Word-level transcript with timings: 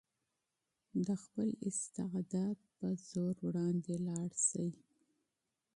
د 1.05 1.07
خپل 1.23 1.49
استعداد 1.69 2.57
په 2.77 2.87
زور 3.07 3.35
وړاندې 3.47 3.93
لاړ 4.09 4.29
شئ. 4.47 4.69